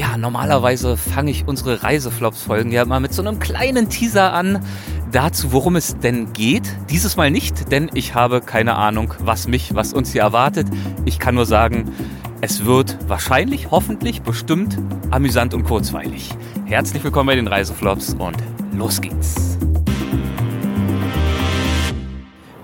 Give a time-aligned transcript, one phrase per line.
[0.00, 4.64] Ja, normalerweise fange ich unsere Reiseflops-Folgen ja mal mit so einem kleinen Teaser an,
[5.12, 6.62] dazu, worum es denn geht.
[6.88, 10.68] Dieses Mal nicht, denn ich habe keine Ahnung, was mich, was uns hier erwartet.
[11.04, 11.92] Ich kann nur sagen,
[12.40, 14.78] es wird wahrscheinlich, hoffentlich, bestimmt
[15.10, 16.30] amüsant und kurzweilig.
[16.64, 18.38] Herzlich willkommen bei den Reiseflops und
[18.72, 19.58] los geht's.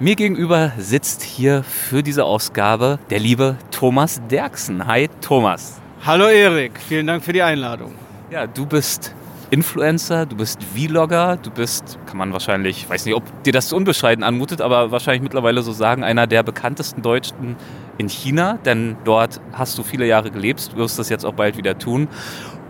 [0.00, 4.86] Mir gegenüber sitzt hier für diese Ausgabe der liebe Thomas Derksen.
[4.86, 5.82] Hi Thomas.
[6.06, 7.92] Hallo Erik, vielen Dank für die Einladung.
[8.30, 9.12] Ja, du bist
[9.50, 13.70] Influencer, du bist Vlogger, du bist, kann man wahrscheinlich, ich weiß nicht, ob dir das
[13.70, 17.56] so unbescheiden anmutet, aber wahrscheinlich mittlerweile so sagen, einer der bekanntesten Deutschen
[17.98, 21.76] in China, denn dort hast du viele Jahre gelebt, wirst das jetzt auch bald wieder
[21.76, 22.06] tun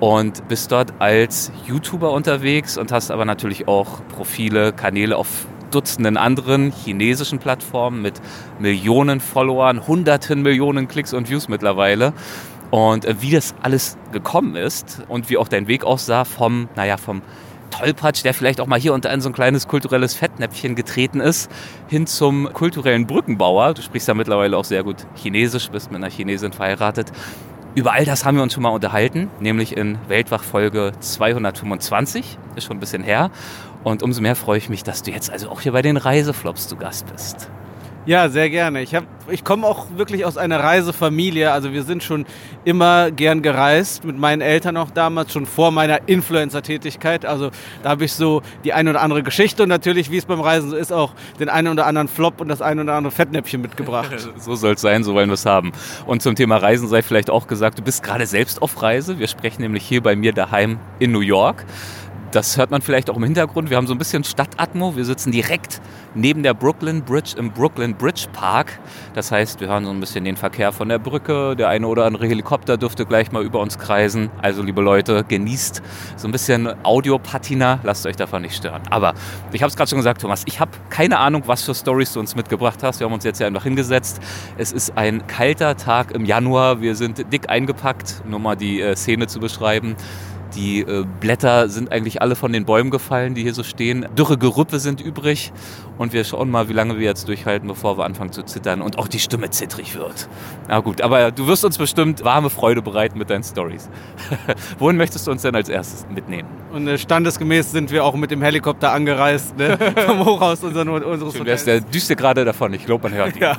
[0.00, 6.16] und bist dort als YouTuber unterwegs und hast aber natürlich auch Profile, Kanäle auf Dutzenden
[6.16, 8.14] anderen chinesischen Plattformen mit
[8.58, 12.12] Millionen Followern, hunderten Millionen Klicks und Views mittlerweile.
[12.70, 16.96] Und äh, wie das alles gekommen ist und wie auch dein Weg aussah vom, naja,
[16.96, 17.22] vom
[17.70, 21.50] Tollpatsch, der vielleicht auch mal hier unter ein so ein kleines kulturelles Fettnäpfchen getreten ist,
[21.88, 23.74] hin zum kulturellen Brückenbauer.
[23.74, 27.12] Du sprichst ja mittlerweile auch sehr gut Chinesisch, bist mit einer Chinesin verheiratet.
[27.74, 32.64] Über all das haben wir uns schon mal unterhalten, nämlich in Weltwach Folge 225, ist
[32.64, 33.30] schon ein bisschen her.
[33.84, 36.68] Und umso mehr freue ich mich, dass du jetzt also auch hier bei den Reiseflops
[36.68, 37.50] zu Gast bist.
[38.06, 38.82] Ja, sehr gerne.
[38.82, 38.96] Ich,
[39.28, 41.50] ich komme auch wirklich aus einer Reisefamilie.
[41.50, 42.24] Also wir sind schon
[42.64, 47.26] immer gern gereist, mit meinen Eltern auch damals, schon vor meiner Influencer-Tätigkeit.
[47.26, 47.50] Also
[47.82, 50.70] da habe ich so die eine oder andere Geschichte und natürlich, wie es beim Reisen
[50.70, 54.12] so ist, auch den einen oder anderen Flop und das eine oder andere Fettnäpfchen mitgebracht.
[54.36, 55.72] so soll es sein, so wollen wir es haben.
[56.06, 59.18] Und zum Thema Reisen sei vielleicht auch gesagt, du bist gerade selbst auf Reise.
[59.18, 61.64] Wir sprechen nämlich hier bei mir daheim in New York.
[62.36, 63.70] Das hört man vielleicht auch im Hintergrund.
[63.70, 64.94] Wir haben so ein bisschen Stadtatmo.
[64.94, 65.80] Wir sitzen direkt
[66.14, 68.78] neben der Brooklyn Bridge im Brooklyn Bridge Park.
[69.14, 71.56] Das heißt, wir hören so ein bisschen den Verkehr von der Brücke.
[71.56, 74.28] Der eine oder andere Helikopter dürfte gleich mal über uns kreisen.
[74.42, 75.80] Also, liebe Leute, genießt
[76.16, 77.80] so ein bisschen Audiopatina.
[77.84, 78.82] Lasst euch davon nicht stören.
[78.90, 79.14] Aber
[79.52, 82.20] ich habe es gerade schon gesagt, Thomas, ich habe keine Ahnung, was für Stories du
[82.20, 83.00] uns mitgebracht hast.
[83.00, 84.20] Wir haben uns jetzt ja einfach hingesetzt.
[84.58, 86.82] Es ist ein kalter Tag im Januar.
[86.82, 89.96] Wir sind dick eingepackt, nur mal die äh, Szene zu beschreiben.
[90.56, 94.06] Die äh, Blätter sind eigentlich alle von den Bäumen gefallen, die hier so stehen.
[94.16, 95.52] Dürre Gerüppe sind übrig.
[95.98, 98.98] Und wir schauen mal, wie lange wir jetzt durchhalten, bevor wir anfangen zu zittern und
[98.98, 100.28] auch die Stimme zittrig wird.
[100.68, 103.88] Na gut, aber du wirst uns bestimmt warme Freude bereiten mit deinen Stories.
[104.78, 106.48] Wohin möchtest du uns denn als erstes mitnehmen?
[106.72, 109.78] Und äh, standesgemäß sind wir auch mit dem Helikopter angereist, ne?
[110.06, 111.64] vom Hochhaus unseren, unseres Schön, Hotels.
[111.64, 112.72] Der düste gerade davon.
[112.72, 113.42] Ich glaube, man hört ihn.
[113.42, 113.56] Ja.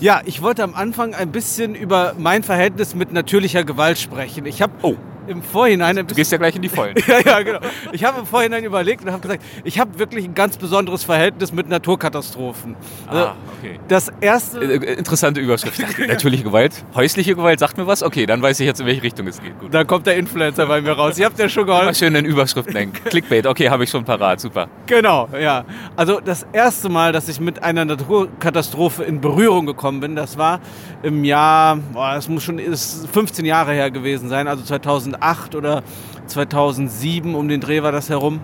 [0.00, 4.46] ja, ich wollte am Anfang ein bisschen über mein Verhältnis mit natürlicher Gewalt sprechen.
[4.46, 4.96] Ich habe oh
[5.26, 5.96] im Vorhinein.
[5.96, 6.94] Du gehst ja gleich in die Vollen.
[7.06, 7.60] ja, ja, genau.
[7.92, 11.52] Ich habe im Vorhinein überlegt und habe gesagt, ich habe wirklich ein ganz besonderes Verhältnis
[11.52, 12.76] mit Naturkatastrophen.
[13.06, 13.78] Also ah, okay.
[13.88, 14.60] Das erste.
[14.60, 15.80] Äh, äh, interessante Überschrift.
[16.06, 18.02] Natürliche Gewalt, häusliche Gewalt, sagt mir was?
[18.02, 19.58] Okay, dann weiß ich jetzt, in welche Richtung es geht.
[19.58, 19.72] Gut.
[19.72, 21.18] Dann kommt der Influencer bei mir raus.
[21.18, 21.86] Ich habe dir schon geholfen.
[21.86, 23.04] Mal schön in Überschriften denken.
[23.04, 24.68] Clickbait, okay, habe ich schon parat, super.
[24.86, 25.64] Genau, ja.
[25.96, 30.60] Also das erste Mal, dass ich mit einer Naturkatastrophe in Berührung gekommen bin, das war
[31.02, 35.54] im Jahr, boah, das muss schon ist 15 Jahre her gewesen sein, also 2000 2008
[35.54, 35.82] oder
[36.26, 38.40] 2007 um den Dreh war das herum.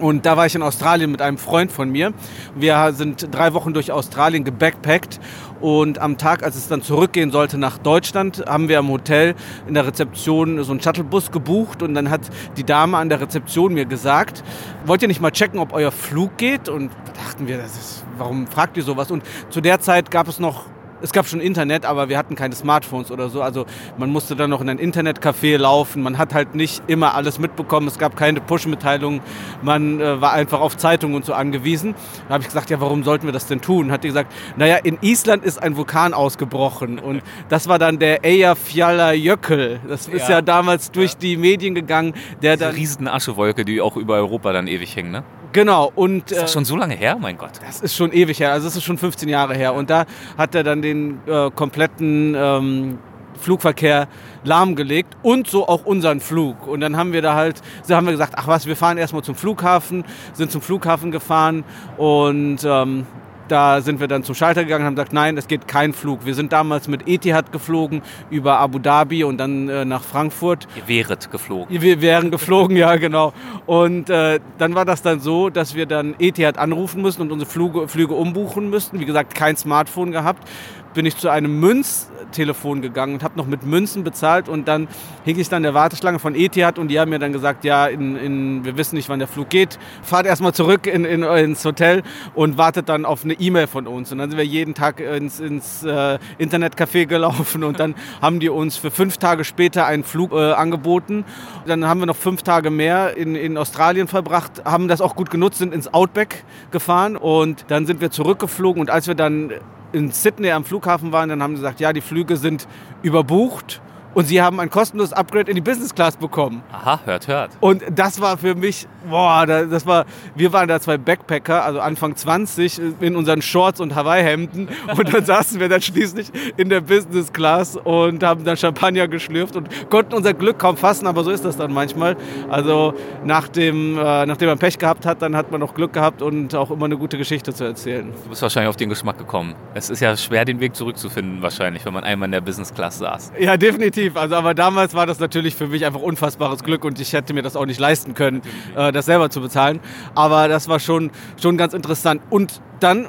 [0.00, 2.12] Und da war ich in Australien mit einem Freund von mir.
[2.56, 5.20] Wir sind drei Wochen durch Australien gebackpackt
[5.60, 9.36] und am Tag, als es dann zurückgehen sollte nach Deutschland, haben wir am Hotel
[9.68, 12.22] in der Rezeption so einen Shuttlebus gebucht und dann hat
[12.56, 14.42] die Dame an der Rezeption mir gesagt,
[14.84, 16.68] wollt ihr nicht mal checken, ob euer Flug geht?
[16.68, 19.12] Und da dachten wir, das ist, warum fragt ihr sowas?
[19.12, 20.66] Und zu der Zeit gab es noch
[21.02, 23.42] es gab schon Internet, aber wir hatten keine Smartphones oder so.
[23.42, 23.66] Also
[23.98, 26.02] man musste dann noch in ein Internetcafé laufen.
[26.02, 27.88] Man hat halt nicht immer alles mitbekommen.
[27.88, 29.20] Es gab keine Push-Mitteilungen.
[29.62, 31.94] Man äh, war einfach auf Zeitungen und so angewiesen.
[32.28, 33.90] Da habe ich gesagt, ja, warum sollten wir das denn tun?
[33.90, 36.98] Hat die gesagt, naja, in Island ist ein Vulkan ausgebrochen.
[36.98, 39.80] Und das war dann der Eyjafjallajökull.
[39.88, 41.18] Das ist ja, ja damals durch ja.
[41.20, 42.14] die Medien gegangen.
[42.42, 45.24] Der Diese dann riesen Aschewolke, die auch über Europa dann ewig hängen, ne?
[45.54, 45.92] Genau.
[45.94, 47.16] Und, ist das äh, schon so lange her?
[47.18, 47.52] Mein Gott.
[47.64, 48.52] Das ist schon ewig her.
[48.52, 49.72] Also es ist schon 15 Jahre her.
[49.72, 50.04] Und da
[50.36, 52.98] hat er dann den äh, kompletten ähm,
[53.38, 54.08] Flugverkehr
[54.42, 56.66] lahmgelegt und so auch unseren Flug.
[56.66, 59.22] Und dann haben wir da halt, so haben wir gesagt, ach was, wir fahren erstmal
[59.22, 61.64] zum Flughafen, sind zum Flughafen gefahren
[61.96, 63.06] und ähm,
[63.48, 66.26] da sind wir dann zum Schalter gegangen und haben gesagt, nein, es geht kein Flug.
[66.26, 70.66] Wir sind damals mit Etihad geflogen über Abu Dhabi und dann äh, nach Frankfurt.
[70.76, 71.80] Ihr wäret geflogen.
[71.80, 73.32] Wir wären geflogen, ja, genau.
[73.66, 77.50] Und äh, dann war das dann so, dass wir dann Etihad anrufen müssen und unsere
[77.50, 79.00] Flüge, Flüge umbuchen müssten.
[79.00, 80.48] Wie gesagt, kein Smartphone gehabt
[80.94, 84.88] bin ich zu einem Münztelefon gegangen und habe noch mit Münzen bezahlt und dann
[85.24, 88.16] hing ich dann der Warteschlange von Etihad und die haben mir dann gesagt, ja, in,
[88.16, 92.02] in, wir wissen nicht, wann der Flug geht, fahrt erstmal zurück in, in, ins Hotel
[92.34, 94.12] und wartet dann auf eine E-Mail von uns.
[94.12, 98.48] Und dann sind wir jeden Tag ins, ins äh, Internetcafé gelaufen und dann haben die
[98.48, 101.24] uns für fünf Tage später einen Flug äh, angeboten.
[101.66, 105.30] Dann haben wir noch fünf Tage mehr in, in Australien verbracht, haben das auch gut
[105.30, 109.52] genutzt, sind ins Outback gefahren und dann sind wir zurückgeflogen und als wir dann
[109.94, 112.66] in Sydney am Flughafen waren, dann haben sie gesagt, ja, die Flüge sind
[113.02, 113.80] überbucht
[114.14, 116.62] und sie haben ein kostenloses Upgrade in die Business Class bekommen.
[116.72, 117.50] Aha, hört, hört.
[117.60, 122.16] Und das war für mich, boah, das war, wir waren da zwei Backpacker, also Anfang
[122.16, 124.68] 20, in unseren Shorts und Hawaii-Hemden.
[124.96, 129.56] Und dann saßen wir dann schließlich in der Business Class und haben dann Champagner geschlürft
[129.56, 132.16] und konnten unser Glück kaum fassen, aber so ist das dann manchmal.
[132.48, 132.94] Also
[133.24, 136.70] nachdem, äh, nachdem man Pech gehabt hat, dann hat man auch Glück gehabt und auch
[136.70, 138.12] immer eine gute Geschichte zu erzählen.
[138.22, 139.54] Du bist wahrscheinlich auf den Geschmack gekommen.
[139.74, 142.98] Es ist ja schwer, den Weg zurückzufinden, wahrscheinlich, wenn man einmal in der Business Class
[142.98, 143.32] saß.
[143.38, 144.16] Ja, definitiv definitiv.
[144.16, 147.42] Also, aber damals war das natürlich für mich einfach unfassbares Glück und ich hätte mir
[147.42, 148.42] das auch nicht leisten können,
[148.76, 149.80] äh, das selber zu bezahlen.
[150.14, 151.10] Aber das war schon,
[151.40, 152.22] schon ganz interessant.
[152.30, 153.08] Und dann,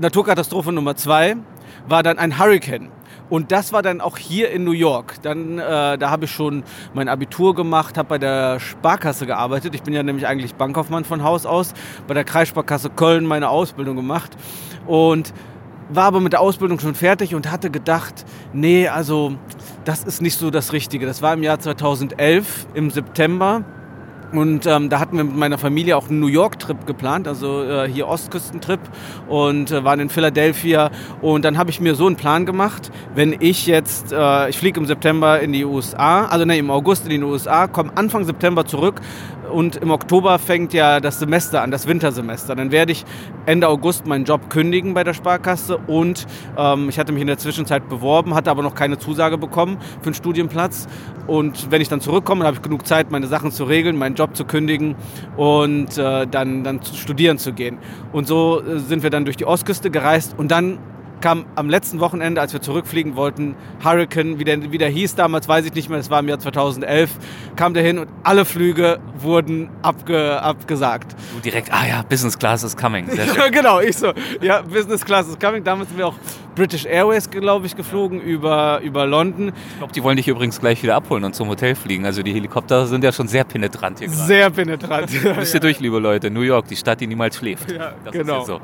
[0.00, 1.36] Naturkatastrophe Nummer zwei,
[1.88, 2.90] war dann ein Hurricane.
[3.30, 5.16] Und das war dann auch hier in New York.
[5.20, 6.64] Dann, äh, da habe ich schon
[6.94, 9.74] mein Abitur gemacht, habe bei der Sparkasse gearbeitet.
[9.74, 11.74] Ich bin ja nämlich eigentlich Bankkaufmann von Haus aus.
[12.06, 14.34] Bei der Kreissparkasse Köln meine Ausbildung gemacht.
[14.86, 15.34] Und
[15.90, 19.34] war aber mit der Ausbildung schon fertig und hatte gedacht, nee, also
[19.88, 21.06] das ist nicht so das Richtige.
[21.06, 23.64] Das war im Jahr 2011 im September.
[24.32, 27.88] Und ähm, da hatten wir mit meiner Familie auch einen New York-Trip geplant, also äh,
[27.88, 28.80] hier Ostküstentrip
[29.26, 30.90] und äh, waren in Philadelphia.
[31.22, 34.78] Und dann habe ich mir so einen Plan gemacht, wenn ich jetzt, äh, ich fliege
[34.78, 38.66] im September in die USA, also ne, im August in die USA, komme Anfang September
[38.66, 39.00] zurück,
[39.50, 42.54] und im Oktober fängt ja das Semester an, das Wintersemester.
[42.54, 43.04] Dann werde ich
[43.46, 47.38] Ende August meinen Job kündigen bei der Sparkasse und ähm, ich hatte mich in der
[47.38, 50.86] Zwischenzeit beworben, hatte aber noch keine Zusage bekommen für einen Studienplatz.
[51.26, 54.34] Und wenn ich dann zurückkomme, habe ich genug Zeit, meine Sachen zu regeln, meinen Job
[54.34, 54.96] zu kündigen
[55.36, 57.78] und äh, dann, dann studieren zu gehen.
[58.12, 60.78] Und so äh, sind wir dann durch die Ostküste gereist und dann
[61.20, 63.54] kam am letzten Wochenende, als wir zurückfliegen wollten,
[63.84, 66.38] Hurricane, wie der, wie der hieß damals, weiß ich nicht mehr, es war im Jahr
[66.38, 67.10] 2011,
[67.56, 71.14] kam der hin und alle Flüge wurden abge, abgesagt.
[71.34, 73.06] Du direkt, ah ja, Business Class is coming.
[73.52, 75.64] genau, ich so, ja, Business Class is coming.
[75.64, 76.14] Damals sind wir auch
[76.58, 79.52] British Airways, glaube ich, geflogen über, über London.
[79.70, 82.04] Ich glaube, die wollen dich übrigens gleich wieder abholen und zum Hotel fliegen.
[82.04, 84.26] Also die Helikopter sind ja schon sehr penetrant hier gerade.
[84.26, 85.12] Sehr penetrant.
[85.36, 85.60] Wisst ihr ja.
[85.60, 87.70] durch, liebe Leute, New York, die Stadt, die niemals schläft.
[87.70, 88.44] Ja, das genau.
[88.44, 88.54] so.
[88.54, 88.60] Ja,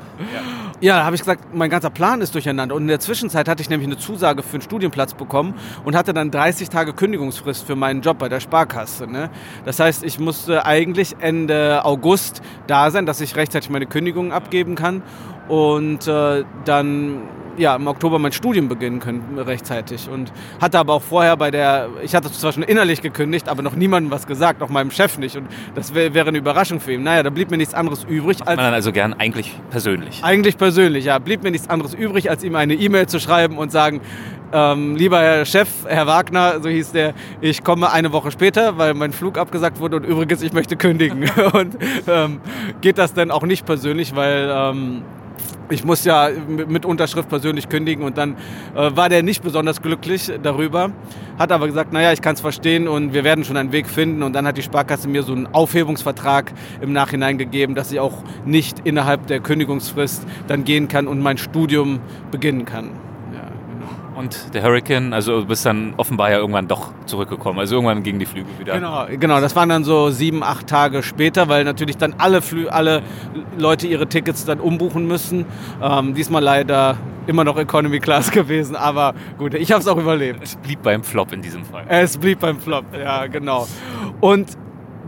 [0.81, 2.75] ja da habe ich gesagt, mein ganzer Plan ist durcheinander.
[2.75, 6.13] Und in der Zwischenzeit hatte ich nämlich eine Zusage für einen Studienplatz bekommen und hatte
[6.13, 9.07] dann 30 Tage Kündigungsfrist für meinen Job bei der Sparkasse.
[9.07, 9.29] Ne?
[9.65, 14.75] Das heißt, ich musste eigentlich Ende August da sein, dass ich rechtzeitig meine Kündigung abgeben
[14.75, 15.01] kann.
[15.47, 17.21] Und äh, dann
[17.57, 20.31] ja, im Oktober mein Studium beginnen können rechtzeitig und
[20.61, 24.11] hatte aber auch vorher bei der, ich hatte zwar schon innerlich gekündigt, aber noch niemandem
[24.11, 27.03] was gesagt, auch meinem Chef nicht und das wär, wäre eine Überraschung für ihn.
[27.03, 28.39] Naja, da blieb mir nichts anderes übrig.
[28.39, 30.23] Macht als man dann also gern eigentlich persönlich?
[30.23, 31.19] Eigentlich persönlich, ja.
[31.19, 34.01] Blieb mir nichts anderes übrig, als ihm eine E-Mail zu schreiben und sagen,
[34.53, 38.93] ähm, lieber Herr Chef, Herr Wagner, so hieß der, ich komme eine Woche später, weil
[38.93, 41.29] mein Flug abgesagt wurde und übrigens, ich möchte kündigen.
[41.53, 42.39] und ähm,
[42.81, 45.01] geht das denn auch nicht persönlich, weil ähm,
[45.69, 48.35] ich muss ja mit Unterschrift persönlich kündigen und dann
[48.75, 50.91] äh, war der nicht besonders glücklich darüber,
[51.39, 54.23] hat aber gesagt, naja, ich kann es verstehen und wir werden schon einen Weg finden
[54.23, 58.23] und dann hat die Sparkasse mir so einen Aufhebungsvertrag im Nachhinein gegeben, dass ich auch
[58.45, 61.99] nicht innerhalb der Kündigungsfrist dann gehen kann und mein Studium
[62.31, 62.91] beginnen kann.
[64.15, 67.59] Und der Hurricane, also du bist dann offenbar ja irgendwann doch zurückgekommen.
[67.59, 68.73] Also irgendwann gingen die Flüge wieder.
[68.75, 69.41] Genau, genau.
[69.41, 73.01] Das waren dann so sieben, acht Tage später, weil natürlich dann alle, Flü alle
[73.57, 75.45] Leute ihre Tickets dann umbuchen müssen.
[75.81, 80.39] Ähm, diesmal leider immer noch Economy Class gewesen, aber gut, ich habe es auch überlebt.
[80.41, 81.85] Es blieb beim Flop in diesem Fall.
[81.89, 83.67] Es blieb beim Flop, ja, genau.
[84.21, 84.57] Und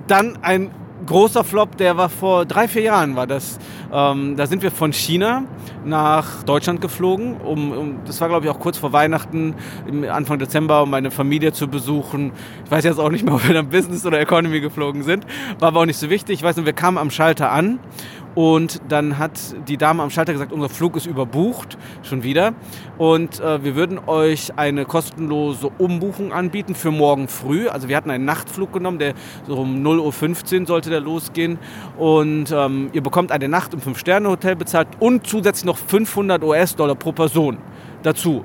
[0.08, 0.72] dann ein
[1.06, 3.60] großer Flop, der war vor drei, vier Jahren war das.
[3.92, 5.44] Ähm, da sind wir von China
[5.86, 7.38] nach Deutschland geflogen.
[7.42, 9.56] Um, um das war, glaube ich, auch kurz vor Weihnachten,
[10.10, 12.32] Anfang Dezember, um meine Familie zu besuchen.
[12.66, 15.26] Ich weiß jetzt auch nicht mehr, ob wir dann Business oder Economy geflogen sind.
[15.60, 16.40] War aber auch nicht so wichtig.
[16.40, 17.80] Ich weiß nur, wir kamen am Schalter an
[18.36, 22.54] und dann hat die Dame am Schalter gesagt, unser Flug ist überbucht, schon wieder.
[22.98, 27.68] Und äh, wir würden euch eine kostenlose Umbuchung anbieten für morgen früh.
[27.68, 29.14] Also wir hatten einen Nachtflug genommen, der
[29.48, 31.58] so um 0.15 Uhr sollte der losgehen.
[31.98, 37.12] Und ähm, ihr bekommt eine Nacht im Fünf-Sterne-Hotel bezahlt und zusätzlich noch 500 US-Dollar pro
[37.12, 37.58] Person
[38.04, 38.44] dazu.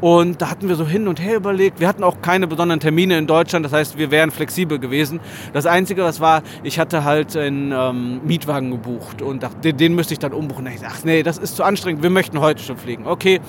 [0.00, 1.80] Und da hatten wir so hin und her überlegt.
[1.80, 5.20] Wir hatten auch keine besonderen Termine in Deutschland, das heißt, wir wären flexibel gewesen.
[5.54, 9.94] Das Einzige, was war, ich hatte halt einen ähm, Mietwagen gebucht und dachte, den, den
[9.94, 10.66] müsste ich dann umbuchen.
[10.66, 13.06] Da ich dachte, ach nee, das ist zu anstrengend, wir möchten heute schon fliegen.
[13.06, 13.40] Okay,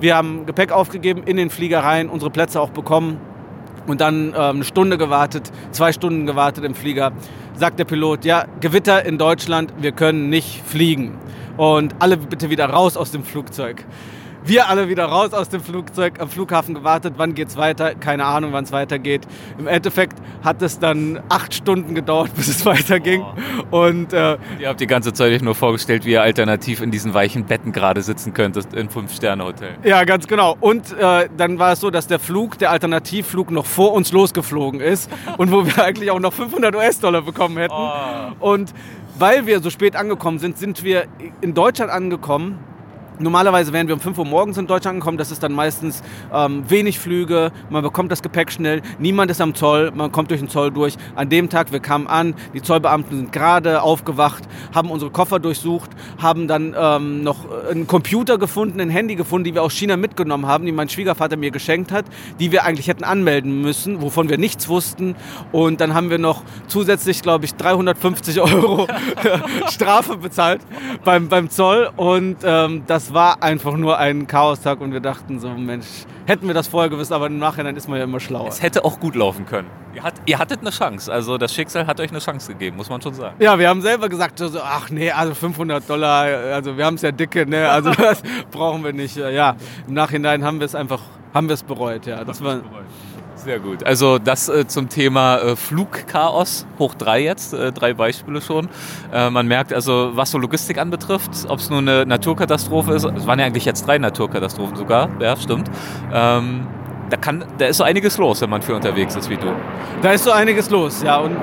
[0.00, 3.18] Wir haben Gepäck aufgegeben, in den Flieger rein, unsere Plätze auch bekommen
[3.86, 7.12] und dann ähm, eine Stunde gewartet, zwei Stunden gewartet im Flieger.
[7.54, 11.16] Sagt der Pilot, ja, Gewitter in Deutschland, wir können nicht fliegen.
[11.56, 13.84] Und alle bitte wieder raus aus dem Flugzeug.
[14.46, 17.94] Wir alle wieder raus aus dem Flugzeug, am Flughafen gewartet, wann geht's weiter?
[17.94, 19.22] Keine Ahnung, wann es weitergeht.
[19.58, 23.24] Im Endeffekt hat es dann acht Stunden gedauert, bis es weiterging.
[23.70, 23.86] Oh.
[23.86, 27.14] Und äh, ihr habt die ganze Zeit euch nur vorgestellt, wie ihr alternativ in diesen
[27.14, 29.78] weichen Betten gerade sitzen könntet in Fünf-Sterne-Hotel.
[29.82, 30.58] Ja, ganz genau.
[30.60, 34.80] Und äh, dann war es so, dass der Flug, der Alternativflug, noch vor uns losgeflogen
[34.80, 37.72] ist und wo wir eigentlich auch noch 500 US-Dollar bekommen hätten.
[37.74, 38.52] Oh.
[38.52, 38.74] Und
[39.18, 41.06] weil wir so spät angekommen sind, sind wir
[41.40, 42.58] in Deutschland angekommen
[43.18, 45.18] Normalerweise wären wir um 5 Uhr morgens in Deutschland angekommen.
[45.18, 46.02] Das ist dann meistens
[46.32, 47.52] ähm, wenig Flüge.
[47.70, 48.82] Man bekommt das Gepäck schnell.
[48.98, 49.92] Niemand ist am Zoll.
[49.94, 50.96] Man kommt durch den Zoll durch.
[51.14, 52.34] An dem Tag, wir kamen an.
[52.54, 54.42] Die Zollbeamten sind gerade aufgewacht,
[54.74, 59.54] haben unsere Koffer durchsucht, haben dann ähm, noch einen Computer gefunden, ein Handy gefunden, die
[59.54, 62.06] wir aus China mitgenommen haben, die mein Schwiegervater mir geschenkt hat,
[62.40, 65.14] die wir eigentlich hätten anmelden müssen, wovon wir nichts wussten.
[65.52, 68.88] Und dann haben wir noch zusätzlich, glaube ich, 350 Euro
[69.70, 70.62] Strafe bezahlt
[71.04, 71.90] beim, beim Zoll.
[71.96, 76.46] Und ähm, das das war einfach nur ein Chaostag und wir dachten so, Mensch, hätten
[76.46, 78.48] wir das vorher gewusst, aber im Nachhinein ist man ja immer schlauer.
[78.48, 79.68] Es hätte auch gut laufen können.
[79.94, 82.88] Ihr, hat, ihr hattet eine Chance, also das Schicksal hat euch eine Chance gegeben, muss
[82.88, 83.36] man schon sagen.
[83.40, 87.02] Ja, wir haben selber gesagt, so, ach nee, also 500 Dollar, also wir haben es
[87.02, 89.16] ja dicke, ne, also das brauchen wir nicht.
[89.16, 89.54] Ja,
[89.86, 91.02] im Nachhinein haben wir es einfach,
[91.34, 92.24] haben wir es bereut, ja.
[92.24, 92.84] Das war, bereut.
[93.44, 93.84] Sehr gut.
[93.84, 98.68] Also das äh, zum Thema äh, Flugchaos, hoch drei jetzt, äh, drei Beispiele schon.
[99.12, 103.26] Äh, man merkt also, was so Logistik anbetrifft, ob es nur eine Naturkatastrophe ist, es
[103.26, 105.70] waren ja eigentlich jetzt drei Naturkatastrophen sogar, ja, stimmt.
[106.12, 106.66] Ähm,
[107.10, 109.52] da, kann, da ist so einiges los, wenn man für unterwegs ist wie du.
[110.00, 111.18] Da ist so einiges los, ja.
[111.18, 111.36] Und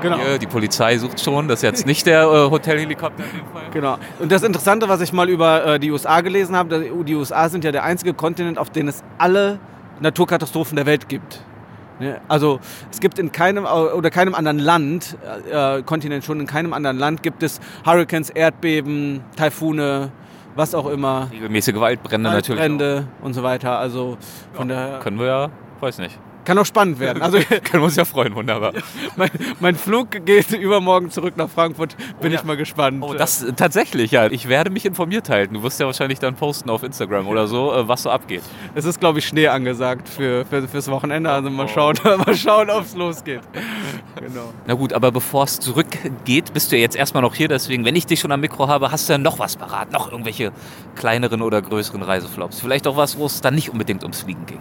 [0.00, 0.16] Genau.
[0.16, 3.64] Hier, die Polizei sucht schon, das ist jetzt nicht der äh, Hotelhelikopter in dem Fall.
[3.70, 3.98] Genau.
[4.18, 7.64] Und das Interessante, was ich mal über äh, die USA gelesen habe, die USA sind
[7.64, 9.58] ja der einzige Kontinent, auf den es alle
[10.00, 11.42] Naturkatastrophen der Welt gibt.
[12.28, 15.18] Also es gibt in keinem oder keinem anderen Land,
[15.50, 20.10] äh, Kontinent schon, in keinem anderen Land gibt es Hurricanes, Erdbeben, Taifune,
[20.56, 21.28] was auch immer.
[21.30, 22.60] Regelmäßige Waldbrände, Waldbrände natürlich.
[22.60, 23.78] Waldbrände und so weiter.
[23.78, 24.16] Also
[24.54, 24.98] von ja, der.
[25.00, 26.18] Können wir ja, weiß nicht.
[26.50, 27.22] Kann auch spannend werden.
[27.22, 28.72] Also können wir uns ja freuen, wunderbar.
[29.16, 29.30] mein,
[29.60, 31.96] mein, Flug geht übermorgen zurück nach Frankfurt.
[32.20, 32.40] Bin oh, ja.
[32.40, 33.04] ich mal gespannt.
[33.04, 34.26] Oh, das tatsächlich, ja.
[34.26, 35.54] Ich werde mich informiert halten.
[35.54, 38.42] Du wirst ja wahrscheinlich dann posten auf Instagram oder so, äh, was so abgeht.
[38.74, 41.30] Es ist, glaube ich, Schnee angesagt für, für, fürs Wochenende.
[41.30, 41.68] Also mal oh.
[41.68, 43.42] schauen, mal schauen, ob es losgeht.
[44.16, 44.52] Genau.
[44.66, 47.46] Na gut, aber bevor es zurückgeht, bist du ja jetzt erstmal noch hier.
[47.46, 49.92] Deswegen, wenn ich dich schon am Mikro habe, hast du ja noch was parat.
[49.92, 50.50] Noch irgendwelche
[50.96, 52.60] kleineren oder größeren Reiseflops.
[52.60, 54.58] Vielleicht auch was, wo es dann nicht unbedingt ums Fliegen ging.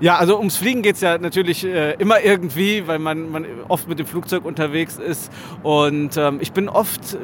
[0.00, 3.88] Ja, also ums Fliegen geht es ja natürlich äh, immer irgendwie, weil man, man oft
[3.88, 5.30] mit dem Flugzeug unterwegs ist.
[5.62, 7.16] Und ähm, ich bin oft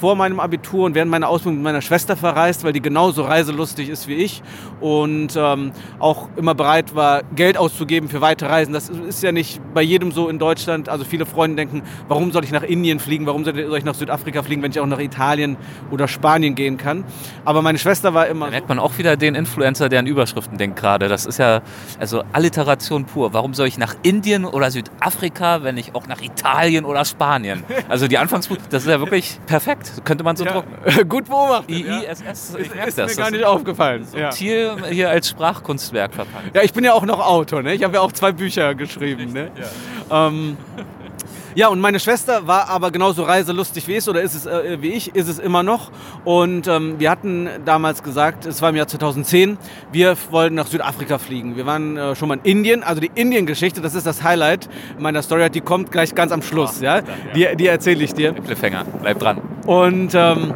[0.00, 3.88] vor meinem Abitur und während meiner Ausbildung mit meiner Schwester verreist, weil die genauso reiselustig
[3.88, 4.42] ist wie ich
[4.80, 8.72] und ähm, auch immer bereit war, Geld auszugeben für weite Reisen.
[8.72, 10.88] Das ist ja nicht bei jedem so in Deutschland.
[10.88, 14.44] Also viele Freunde denken, warum soll ich nach Indien fliegen, warum soll ich nach Südafrika
[14.44, 15.56] fliegen, wenn ich auch nach Italien
[15.90, 17.04] oder Spanien gehen kann.
[17.44, 18.46] Aber meine Schwester war immer...
[18.46, 21.08] Da merkt man auch wieder den Influencer, der an Überschriften denkt gerade.
[21.08, 21.62] Das ist ja...
[21.98, 23.32] Also also Alliteration pur.
[23.32, 27.64] Warum soll ich nach Indien oder Südafrika, wenn ich auch nach Italien oder Spanien?
[27.88, 30.02] Also die Anfangsbuchstaben, das ist ja wirklich perfekt.
[30.04, 30.72] Könnte man so ja, drucken.
[31.08, 31.70] Gut beobachtet.
[31.70, 33.16] IISS, ich ist, ist das.
[33.16, 34.04] mir gar nicht aufgefallen.
[34.04, 34.34] So ja.
[34.34, 36.54] Hier, hier als Sprachkunstwerk verpackt.
[36.54, 37.62] Ja, ich bin ja auch noch Autor.
[37.62, 37.74] Ne?
[37.74, 39.32] Ich habe ja auch zwei Bücher geschrieben.
[39.32, 39.50] Ne?
[40.10, 40.28] Ja.
[40.28, 40.58] Ähm,
[41.54, 44.92] ja, und meine Schwester war aber genauso reiselustig wie ich, oder ist es äh, wie
[44.92, 45.90] ich, ist es immer noch.
[46.24, 49.58] Und ähm, wir hatten damals gesagt, es war im Jahr 2010,
[49.92, 51.56] wir wollten nach Südafrika fliegen.
[51.56, 54.68] Wir waren äh, schon mal in Indien, also die Indien-Geschichte, das ist das Highlight
[54.98, 56.98] meiner Story, die kommt gleich ganz am Schluss, ja.
[56.98, 57.02] ja?
[57.34, 58.32] Die, die erzähle ich dir.
[58.32, 59.40] Cliffhanger, bleib dran.
[59.66, 60.54] Und ähm,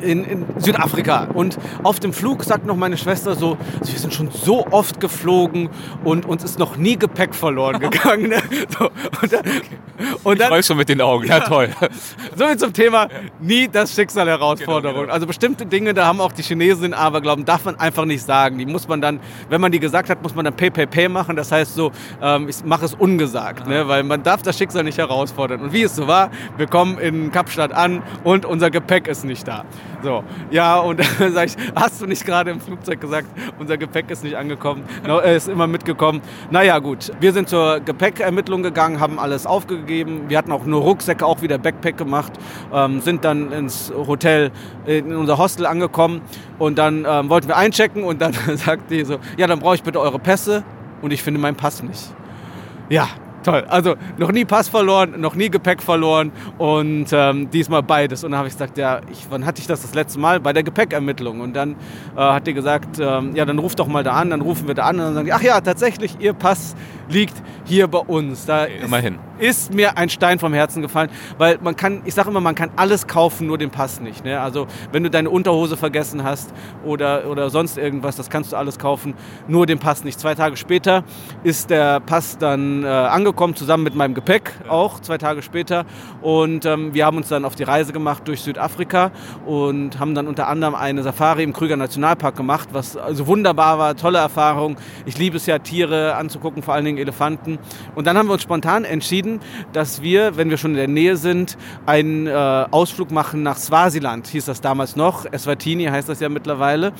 [0.00, 1.28] in, in, Südafrika.
[1.34, 5.00] Und auf dem Flug sagt noch meine Schwester so, also wir sind schon so oft
[5.00, 5.68] geflogen
[6.04, 8.32] und uns ist noch nie Gepäck verloren gegangen.
[8.78, 9.42] So, und dann,
[10.24, 11.68] und dann, ich schon mit den Augen, ja, ja toll.
[12.36, 13.08] So wie zum Thema
[13.40, 14.94] nie das Schicksal Herausforderung.
[14.94, 15.12] Genau, genau.
[15.12, 18.58] Also bestimmte Dinge, da haben auch die Chinesen aber glauben, darf man einfach nicht sagen.
[18.58, 21.36] Die muss man dann, wenn man die gesagt hat, muss man dann pay machen.
[21.36, 23.88] Das heißt so, ähm, ich mache es ungesagt, ne?
[23.88, 25.60] weil man darf das Schicksal nicht herausfordern.
[25.60, 29.46] Und wie es so war, wir kommen in Kapstadt an und unser Gepäck ist nicht
[29.46, 29.64] da.
[30.02, 34.10] So, ja, und dann sage ich, hast du nicht gerade im Flugzeug gesagt, unser Gepäck
[34.10, 36.20] ist nicht angekommen, no, er ist immer mitgekommen.
[36.50, 40.24] Naja, gut, wir sind zur Gepäckermittlung gegangen, haben alles aufgegeben.
[40.28, 42.32] Wir hatten auch nur Rucksäcke, auch wieder Backpack gemacht,
[42.72, 44.50] ähm, sind dann ins Hotel,
[44.86, 46.20] in unser Hostel angekommen
[46.58, 49.82] und dann ähm, wollten wir einchecken und dann sagt die so, ja, dann brauche ich
[49.82, 50.64] bitte eure Pässe
[51.02, 52.14] und ich finde meinen Pass nicht.
[52.88, 53.08] Ja,
[53.46, 53.64] Toll.
[53.68, 58.24] Also noch nie Pass verloren, noch nie Gepäck verloren und ähm, diesmal beides.
[58.24, 60.40] Und dann habe ich gesagt, ja, ich, wann hatte ich das das letzte Mal?
[60.40, 61.38] Bei der Gepäckermittlung.
[61.38, 61.76] Und dann
[62.16, 64.30] äh, hat die gesagt, ähm, ja, dann ruf doch mal da an.
[64.30, 66.74] Dann rufen wir da an und dann sagen die, ach ja, tatsächlich, Ihr Pass
[67.08, 67.34] liegt
[67.64, 68.46] hier bei uns.
[68.46, 69.18] Da Immerhin.
[69.38, 72.54] Ist, ist mir ein Stein vom Herzen gefallen, weil man kann, ich sage immer, man
[72.54, 74.24] kann alles kaufen, nur den Pass nicht.
[74.24, 74.40] Ne?
[74.40, 76.52] Also wenn du deine Unterhose vergessen hast
[76.84, 79.14] oder, oder sonst irgendwas, das kannst du alles kaufen,
[79.48, 80.18] nur den Pass nicht.
[80.18, 81.04] Zwei Tage später
[81.42, 85.84] ist der Pass dann äh, angekommen, zusammen mit meinem Gepäck auch, zwei Tage später.
[86.22, 89.10] Und ähm, wir haben uns dann auf die Reise gemacht durch Südafrika
[89.44, 93.96] und haben dann unter anderem eine Safari im Krüger Nationalpark gemacht, was also wunderbar war,
[93.96, 94.76] tolle Erfahrung.
[95.04, 97.58] Ich liebe es ja, Tiere anzugucken, vor allen Dingen Elefanten.
[97.94, 99.40] Und dann haben wir uns spontan entschieden,
[99.72, 102.30] dass wir, wenn wir schon in der Nähe sind, einen äh,
[102.70, 105.26] Ausflug machen nach Swasiland, hieß das damals noch.
[105.30, 106.92] Eswatini heißt das ja mittlerweile,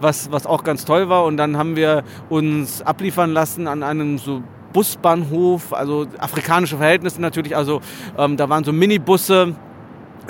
[0.00, 1.24] was, was auch ganz toll war.
[1.24, 4.42] Und dann haben wir uns abliefern lassen an einem so
[4.72, 7.80] Busbahnhof, also afrikanische Verhältnisse natürlich, also
[8.16, 9.54] ähm, da waren so Minibusse,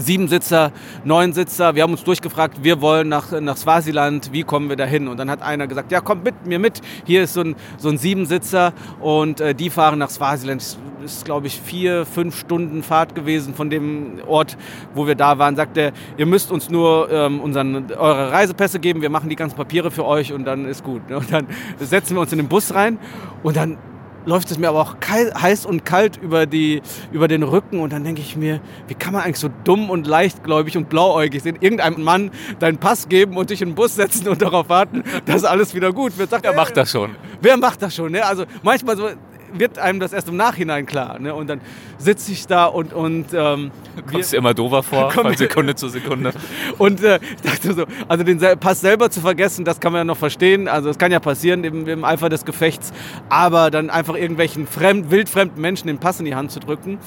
[0.01, 0.73] Siebensitzer,
[1.05, 1.75] Neunsitzer.
[1.75, 5.09] Wir haben uns durchgefragt, wir wollen nach, nach Swasiland, wie kommen wir da hin?
[5.09, 6.81] Und dann hat einer gesagt, ja, kommt mit mir mit.
[7.05, 10.61] Hier ist so ein, so ein Siebensitzer und äh, die fahren nach Swasiland.
[10.61, 14.57] Das ist, glaube ich, vier, fünf Stunden Fahrt gewesen von dem Ort,
[14.95, 15.57] wo wir da waren.
[15.57, 19.57] Sagt er, ihr müsst uns nur ähm, unseren, eure Reisepässe geben, wir machen die ganzen
[19.57, 21.03] Papiere für euch und dann ist gut.
[21.11, 21.47] Und dann
[21.79, 22.99] setzen wir uns in den Bus rein
[23.43, 23.79] und dann
[24.27, 27.93] läuft es mir aber auch kalt, heiß und kalt über, die, über den Rücken und
[27.93, 31.57] dann denke ich mir, wie kann man eigentlich so dumm und leichtgläubig und blauäugig sein,
[31.61, 35.45] irgendeinem Mann deinen Pass geben und dich in den Bus setzen und darauf warten, dass
[35.45, 36.31] alles wieder gut wird.
[36.31, 37.17] Sagt, wer macht das schon?
[37.41, 38.13] Wer macht das schon?
[38.13, 38.25] Ne?
[38.25, 39.09] Also manchmal so,
[39.55, 41.19] wird einem das erst im Nachhinein klar.
[41.19, 41.35] Ne?
[41.35, 41.61] Und dann
[41.99, 42.93] sitze ich da und.
[42.93, 43.71] und ähm,
[44.11, 46.33] Kommst dir immer dover vor, von Sekunde zu Sekunde.
[46.79, 50.05] und äh, ich dachte so, also den Pass selber zu vergessen, das kann man ja
[50.05, 50.69] noch verstehen.
[50.69, 52.93] Also das kann ja passieren im, im Eifer des Gefechts.
[53.29, 56.99] Aber dann einfach irgendwelchen fremd, wildfremden Menschen den Pass in die Hand zu drücken.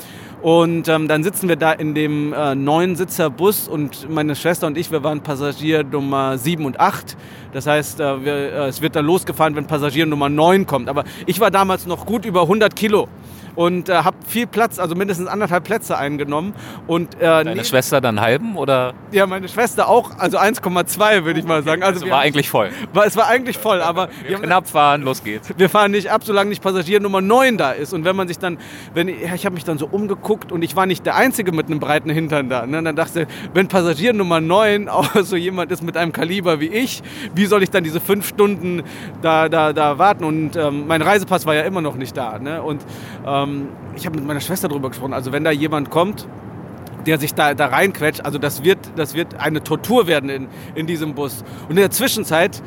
[0.43, 4.67] Und ähm, dann sitzen wir da in dem äh, neun Sitzer Bus und meine Schwester
[4.67, 7.15] und ich, wir waren Passagier Nummer 7 und 8.
[7.53, 10.89] Das heißt, äh, wir, äh, es wird dann losgefahren, wenn Passagier Nummer 9 kommt.
[10.89, 13.07] Aber ich war damals noch gut über 100 Kilo
[13.55, 16.53] und äh, habe viel Platz, also mindestens anderthalb Plätze eingenommen.
[16.87, 18.93] Und, äh, Deine Schwester dann halben oder?
[19.11, 21.83] Ja, meine Schwester auch, also 1,2 würde ich mal sagen.
[21.83, 22.69] Also, also war eigentlich voll.
[22.93, 25.49] War, es war eigentlich voll, aber wir knapp fahren, los geht's.
[25.57, 27.93] Wir fahren nicht ab, solange nicht Passagier Nummer 9 da ist.
[27.93, 28.57] Und wenn man sich dann,
[28.93, 31.67] wenn ja, ich habe mich dann so umgeguckt und ich war nicht der Einzige mit
[31.67, 32.65] einem breiten Hintern da.
[32.65, 32.81] Ne?
[32.83, 36.67] Dann dachte ich, wenn Passagier Nummer 9 auch so jemand ist mit einem Kaliber wie
[36.67, 37.01] ich,
[37.33, 38.83] wie soll ich dann diese fünf Stunden
[39.21, 40.23] da, da, da warten?
[40.23, 42.39] Und ähm, mein Reisepass war ja immer noch nicht da.
[42.39, 42.61] Ne?
[42.61, 42.81] Und
[43.25, 43.42] ähm,
[43.95, 45.13] ich habe mit meiner Schwester darüber gesprochen.
[45.13, 46.27] Also wenn da jemand kommt,
[47.05, 50.87] der sich da, da reinquetscht, also das wird, das wird eine Tortur werden in, in
[50.87, 51.43] diesem Bus.
[51.63, 52.61] Und in der Zwischenzeit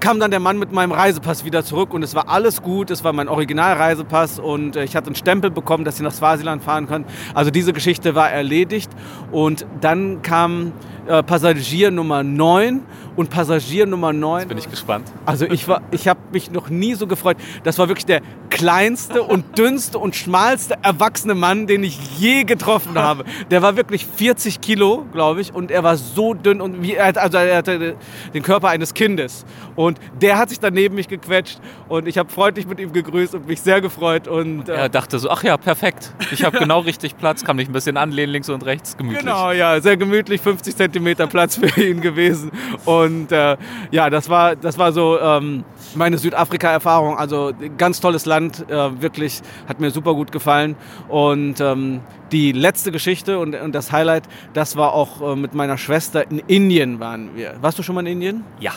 [0.00, 2.90] kam dann der Mann mit meinem Reisepass wieder zurück und es war alles gut.
[2.90, 6.62] Es war mein Originalreisepass und äh, ich hatte einen Stempel bekommen, dass ich nach Swasiland
[6.62, 7.04] fahren kann.
[7.34, 8.90] Also diese Geschichte war erledigt
[9.32, 10.72] und dann kam
[11.06, 12.82] äh, Passagier Nummer 9
[13.16, 14.40] und Passagier Nummer 9.
[14.40, 15.10] Jetzt bin ich gespannt.
[15.26, 17.36] Also ich, ich habe mich noch nie so gefreut.
[17.64, 18.20] Das war wirklich der
[18.58, 23.24] kleinste und dünnste und schmalste erwachsene Mann, den ich je getroffen habe.
[23.50, 27.38] Der war wirklich 40 Kilo, glaube ich, und er war so dünn und wie, also
[27.38, 27.96] er hatte
[28.34, 29.44] den Körper eines Kindes.
[29.76, 33.34] Und der hat sich dann neben mich gequetscht und ich habe freundlich mit ihm gegrüßt
[33.34, 34.28] und mich sehr gefreut.
[34.28, 36.12] Und, äh, er dachte so, ach ja, perfekt.
[36.32, 39.20] Ich habe genau richtig Platz, kann mich ein bisschen anlehnen, links und rechts, gemütlich.
[39.20, 42.50] Genau, ja, sehr gemütlich, 50 Zentimeter Platz für ihn gewesen.
[42.84, 43.56] Und und äh,
[43.90, 45.64] ja, das war, das war so ähm,
[45.94, 47.16] meine Südafrika-Erfahrung.
[47.16, 50.76] Also ganz tolles Land, äh, wirklich, hat mir super gut gefallen.
[51.08, 52.00] Und ähm,
[52.32, 56.40] die letzte Geschichte und, und, das Highlight, das war auch äh, mit meiner Schwester in
[56.46, 57.54] Indien waren wir.
[57.60, 58.44] Warst du schon mal in Indien?
[58.60, 58.72] Ja.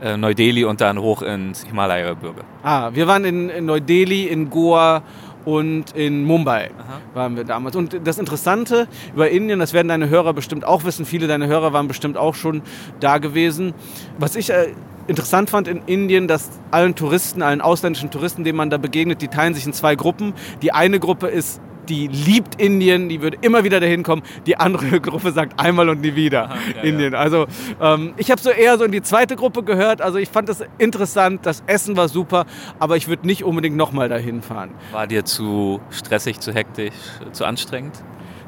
[0.00, 2.42] Äh, Neu-Delhi und dann hoch ins Himalaya-Gebirge.
[2.62, 5.02] Ah, wir waren in, in Neu-Delhi, in Goa
[5.44, 7.00] und in Mumbai Aha.
[7.14, 7.74] waren wir damals.
[7.74, 11.72] Und das Interessante über Indien, das werden deine Hörer bestimmt auch wissen, viele deiner Hörer
[11.72, 12.62] waren bestimmt auch schon
[13.00, 13.74] da gewesen.
[14.18, 14.74] Was ich äh,
[15.08, 19.28] interessant fand in Indien, dass allen Touristen, allen ausländischen Touristen, denen man da begegnet, die
[19.28, 20.34] teilen sich in zwei Gruppen.
[20.62, 24.22] Die eine Gruppe ist die liebt Indien, die würde immer wieder dahin kommen.
[24.46, 27.14] Die andere Gruppe sagt einmal und nie wieder Aha, ja, Indien.
[27.14, 27.18] Ja.
[27.18, 27.46] Also
[27.80, 30.02] ähm, ich habe so eher so in die zweite Gruppe gehört.
[30.02, 32.44] Also ich fand das interessant, das Essen war super,
[32.78, 34.70] aber ich würde nicht unbedingt nochmal dahin fahren.
[34.92, 36.94] War dir zu stressig, zu hektisch,
[37.32, 37.94] zu anstrengend?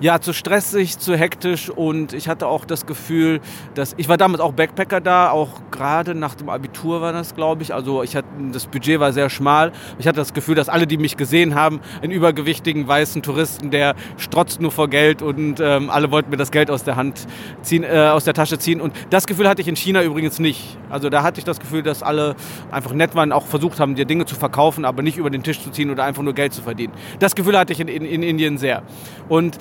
[0.00, 3.40] Ja, zu stressig, zu hektisch und ich hatte auch das Gefühl,
[3.74, 7.62] dass ich war damals auch Backpacker da, auch gerade nach dem Abitur war das, glaube
[7.62, 7.74] ich.
[7.74, 9.72] Also ich hatte, das Budget war sehr schmal.
[9.98, 13.94] Ich hatte das Gefühl, dass alle, die mich gesehen haben, einen übergewichtigen weißen Touristen, der
[14.16, 17.26] strotzt nur vor Geld und ähm, alle wollten mir das Geld aus der Hand
[17.62, 18.80] ziehen, äh, aus der Tasche ziehen.
[18.80, 20.78] Und das Gefühl hatte ich in China übrigens nicht.
[20.88, 22.36] Also da hatte ich das Gefühl, dass alle
[22.70, 25.60] einfach nett waren, auch versucht haben, dir Dinge zu verkaufen, aber nicht über den Tisch
[25.60, 26.94] zu ziehen oder einfach nur Geld zu verdienen.
[27.18, 28.82] Das Gefühl hatte ich in, in, in Indien sehr.
[29.28, 29.58] Und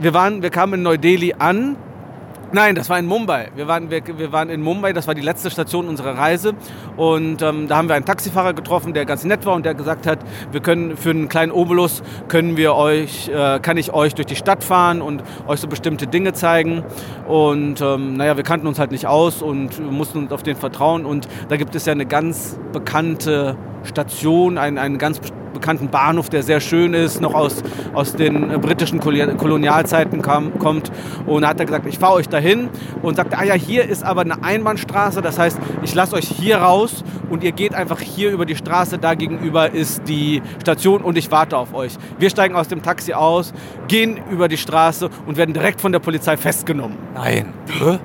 [0.00, 1.76] wir, waren, wir kamen in Neu-Delhi an
[2.54, 3.48] Nein, das war in Mumbai.
[3.56, 6.52] Wir waren, wir, wir waren in Mumbai, das war die letzte Station unserer Reise.
[6.98, 10.06] Und ähm, da haben wir einen Taxifahrer getroffen, der ganz nett war und der gesagt
[10.06, 10.18] hat,
[10.50, 14.36] wir können für einen kleinen Obolus können wir euch, äh, kann ich euch durch die
[14.36, 16.84] Stadt fahren und euch so bestimmte Dinge zeigen.
[17.26, 21.06] Und ähm, naja, wir kannten uns halt nicht aus und mussten uns auf den vertrauen.
[21.06, 25.22] Und da gibt es ja eine ganz bekannte Station, einen, einen ganz
[25.62, 27.62] bekannten Bahnhof, der sehr schön ist, noch aus,
[27.94, 30.90] aus den britischen Kolonialzeiten kam, kommt.
[31.24, 32.68] Und da hat er gesagt, ich fahre euch dahin
[33.00, 36.56] und sagte, ah ja, hier ist aber eine Einbahnstraße, das heißt, ich lasse euch hier
[36.56, 41.16] raus und ihr geht einfach hier über die Straße, da gegenüber ist die Station und
[41.16, 41.92] ich warte auf euch.
[42.18, 43.52] Wir steigen aus dem Taxi aus,
[43.86, 46.98] gehen über die Straße und werden direkt von der Polizei festgenommen.
[47.14, 47.54] Nein.
[47.68, 47.98] Hä?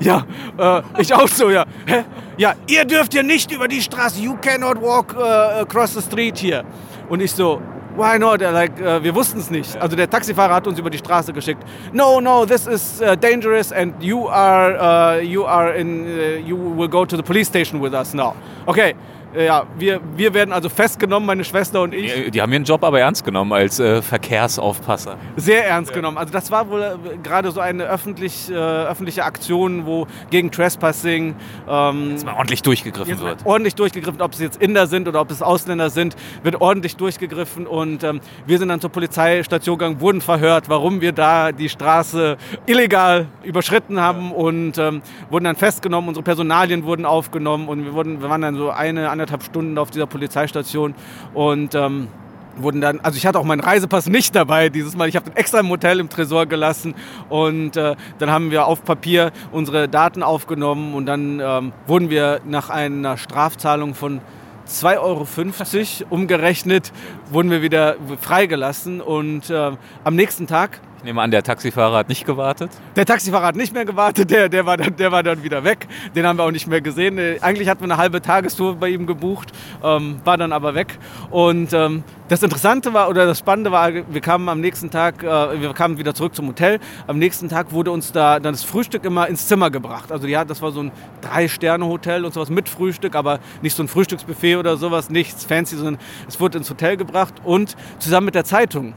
[0.00, 0.24] Ja,
[0.58, 1.64] äh, ich auch so, ja.
[1.86, 2.04] Hä?
[2.36, 4.20] Ja, ihr dürft hier nicht über die Straße.
[4.20, 6.64] You cannot walk uh, across the street here.
[7.08, 7.60] Und ich so,
[7.96, 8.40] why not?
[8.40, 9.76] Like, uh, wir wussten es nicht.
[9.80, 11.62] Also der Taxifahrer hat uns über die Straße geschickt.
[11.92, 16.88] No, no, this is uh, dangerous and you are, uh, you are in, you will
[16.88, 18.34] go to the police station with us now.
[18.66, 18.94] Okay,
[19.34, 22.12] ja, wir, wir werden also festgenommen, meine Schwester und ich.
[22.12, 25.16] Die, die haben ihren Job aber ernst genommen als äh, Verkehrsaufpasser.
[25.36, 25.96] Sehr ernst ja.
[25.96, 26.18] genommen.
[26.18, 31.34] Also das war wohl äh, gerade so eine öffentlich, äh, öffentliche Aktion, wo gegen Trespassing
[31.68, 33.44] ähm, jetzt mal ordentlich durchgegriffen wird.
[33.44, 37.66] Ordentlich durchgegriffen, ob es jetzt Inder sind oder ob es Ausländer sind, wird ordentlich durchgegriffen
[37.66, 42.36] und ähm, wir sind dann zur Polizeistation gegangen, wurden verhört, warum wir da die Straße
[42.66, 44.36] illegal überschritten haben ja.
[44.36, 46.08] und ähm, wurden dann festgenommen.
[46.08, 49.78] Unsere Personalien wurden aufgenommen und wir, wurden, wir waren dann so eine, eine anderthalb Stunden
[49.78, 50.94] auf dieser Polizeistation
[51.32, 52.08] und ähm,
[52.56, 55.08] wurden dann, also ich hatte auch meinen Reisepass nicht dabei dieses Mal.
[55.08, 56.94] Ich habe den extra im Hotel im Tresor gelassen
[57.28, 62.40] und äh, dann haben wir auf Papier unsere Daten aufgenommen und dann ähm, wurden wir
[62.44, 64.20] nach einer Strafzahlung von
[64.68, 66.92] 2,50 Euro umgerechnet,
[67.30, 69.72] wurden wir wieder freigelassen und äh,
[70.04, 72.70] am nächsten Tag ich nehme an, der Taxifahrer hat nicht gewartet.
[72.94, 75.88] Der Taxifahrer hat nicht mehr gewartet, der, der, war, dann, der war dann wieder weg.
[76.14, 77.18] Den haben wir auch nicht mehr gesehen.
[77.18, 79.50] Äh, eigentlich hatten wir eine halbe Tagestour bei ihm gebucht,
[79.82, 80.96] ähm, war dann aber weg.
[81.30, 85.60] Und ähm, das Interessante war, oder das Spannende war, wir kamen am nächsten Tag, äh,
[85.60, 86.78] wir kamen wieder zurück zum Hotel.
[87.08, 90.12] Am nächsten Tag wurde uns da dann das Frühstück immer ins Zimmer gebracht.
[90.12, 93.88] Also ja, das war so ein Drei-Sterne-Hotel und sowas mit Frühstück, aber nicht so ein
[93.88, 98.44] Frühstücksbuffet oder sowas, nichts fancy, sondern es wurde ins Hotel gebracht und zusammen mit der
[98.44, 98.94] Zeitung.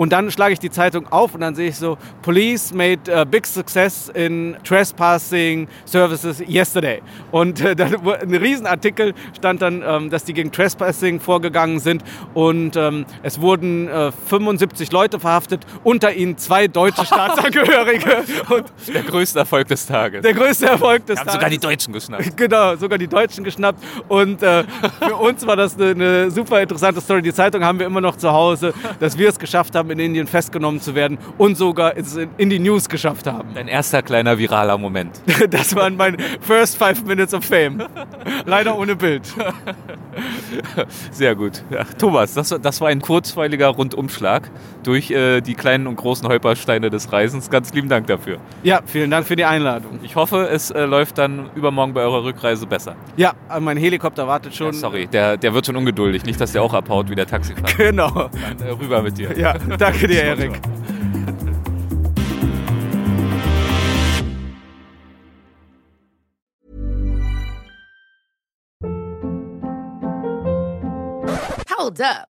[0.00, 3.24] Und dann schlage ich die Zeitung auf und dann sehe ich so, Police made a
[3.24, 7.02] big success in trespassing services yesterday.
[7.30, 12.76] Und äh, dann ein Riesenartikel stand dann, ähm, dass die gegen Trespassing vorgegangen sind und
[12.76, 18.24] ähm, es wurden äh, 75 Leute verhaftet, unter ihnen zwei deutsche Staatsangehörige.
[18.48, 20.22] und der größte Erfolg des Tages.
[20.22, 21.34] Der größte Erfolg des haben Tages.
[21.34, 22.36] sogar die Deutschen geschnappt.
[22.36, 23.84] Genau, sogar die Deutschen geschnappt.
[24.08, 24.64] Und äh,
[25.06, 27.20] für uns war das eine, eine super interessante Story.
[27.20, 30.26] Die Zeitung haben wir immer noch zu Hause, dass wir es geschafft haben, in Indien
[30.26, 31.94] festgenommen zu werden und sogar
[32.38, 33.50] in die News geschafft haben.
[33.54, 35.20] Dein erster kleiner viraler Moment.
[35.50, 37.82] Das waren meine First Five Minutes of Fame.
[38.46, 39.22] Leider ohne Bild.
[41.10, 41.62] Sehr gut.
[41.70, 44.50] Ja, Thomas, das, das, war ein kurzweiliger Rundumschlag
[44.82, 47.50] durch äh, die kleinen und großen Holpersteine des Reisens.
[47.50, 48.38] Ganz lieben Dank dafür.
[48.62, 50.00] Ja, vielen Dank für die Einladung.
[50.02, 52.96] Ich hoffe, es äh, läuft dann übermorgen bei eurer Rückreise besser.
[53.16, 54.68] Ja, mein Helikopter wartet schon.
[54.68, 56.24] Ja, sorry, der, der wird schon ungeduldig.
[56.24, 57.74] Nicht, dass der auch abhaut wie der Taxifahrer.
[57.76, 58.10] Genau.
[58.10, 59.36] Dann, äh, rüber mit dir.
[59.38, 60.60] Ja, danke dir, Erik.
[71.70, 72.29] Hold up.